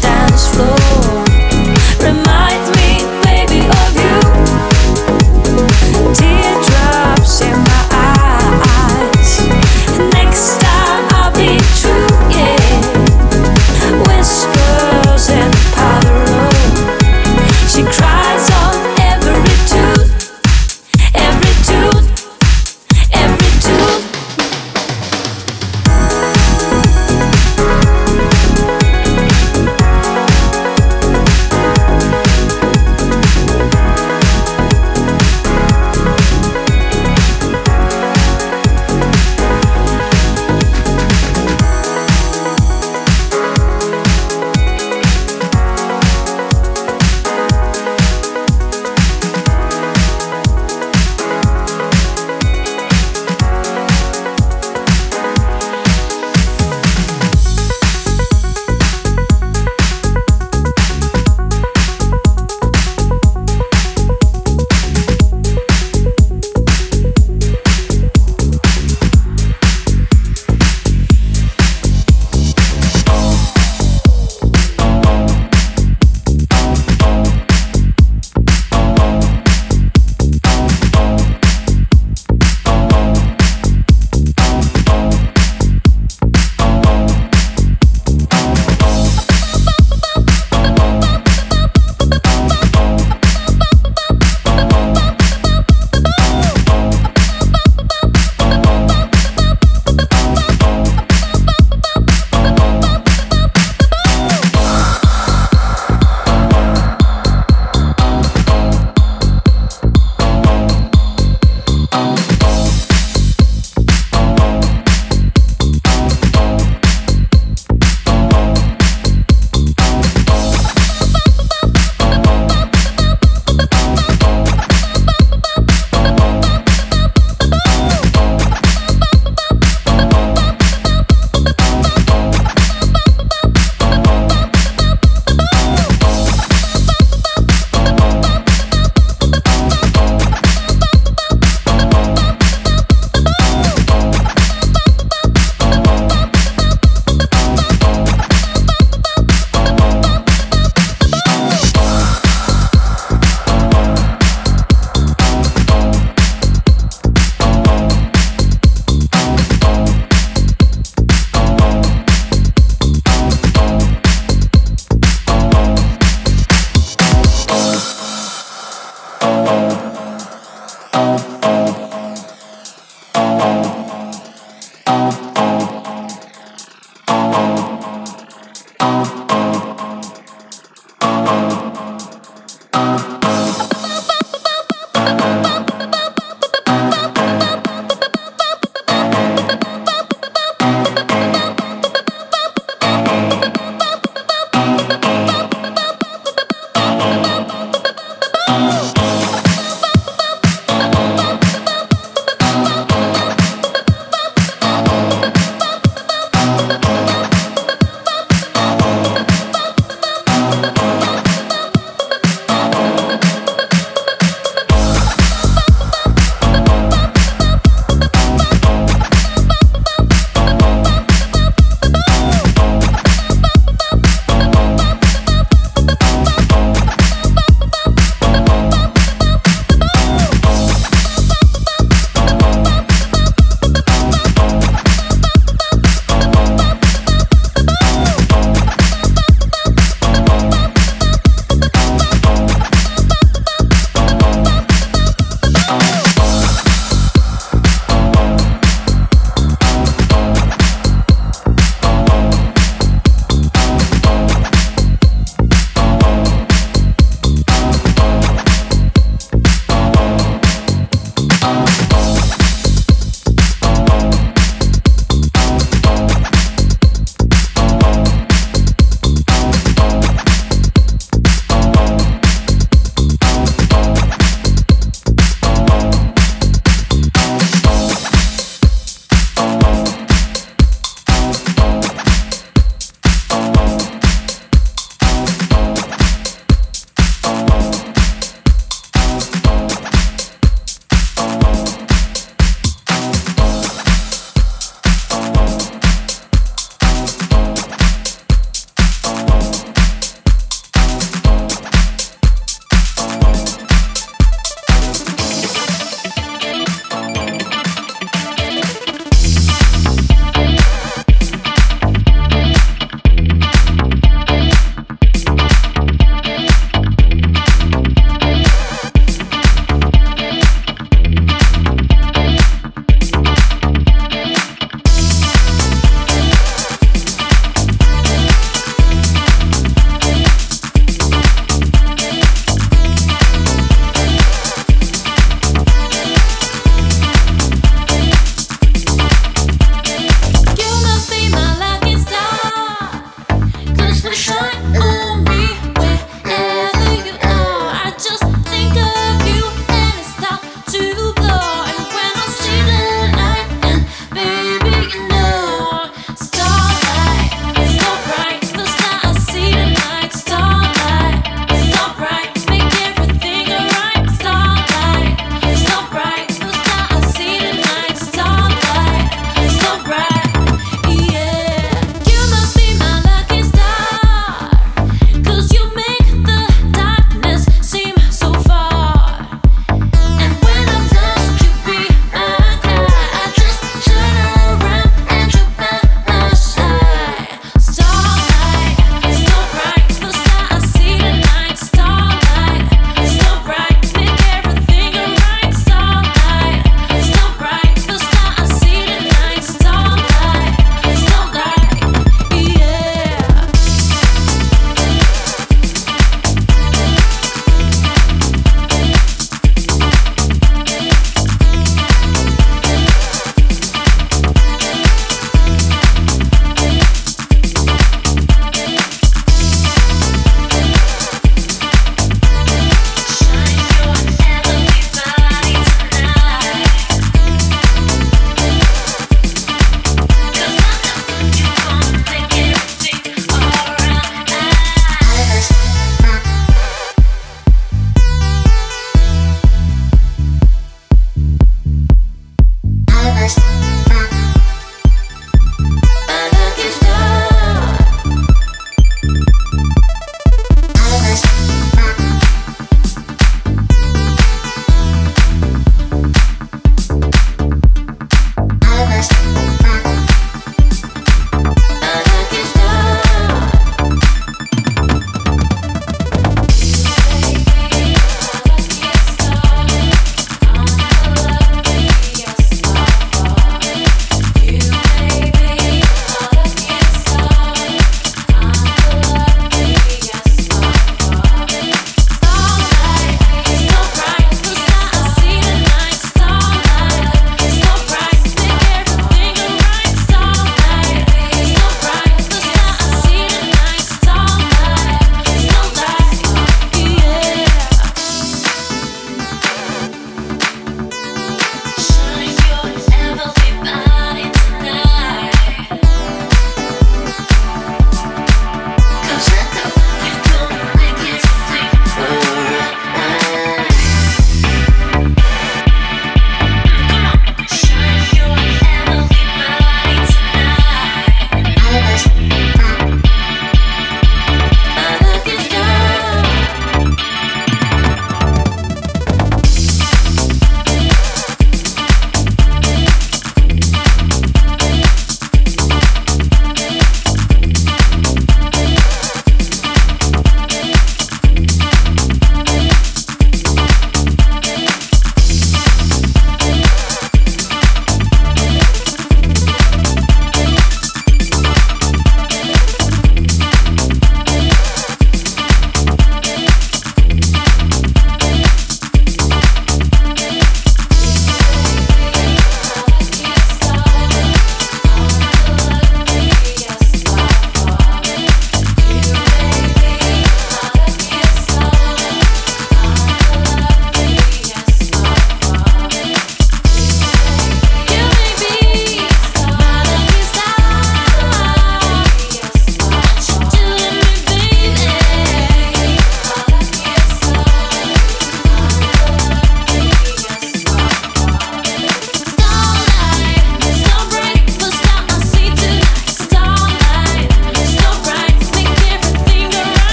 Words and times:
dance 0.00 0.46
floor. 0.48 0.87